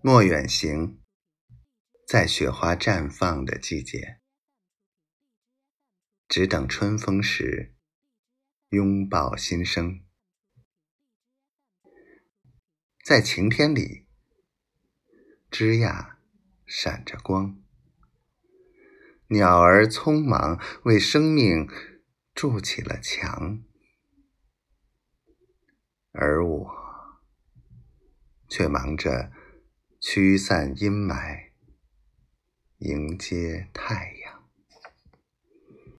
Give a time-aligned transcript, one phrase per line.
[0.00, 1.02] 莫远行，
[2.06, 4.20] 在雪花绽放的季节，
[6.28, 7.74] 只等春风时，
[8.68, 10.04] 拥抱新生。
[13.04, 14.06] 在晴天里，
[15.50, 16.18] 枝桠
[16.64, 17.60] 闪着光，
[19.30, 21.68] 鸟儿匆忙为生命
[22.32, 23.64] 筑起了墙，
[26.12, 26.70] 而我
[28.48, 29.32] 却忙着。
[30.00, 31.48] 驱散阴霾，
[32.78, 34.17] 迎接太阳。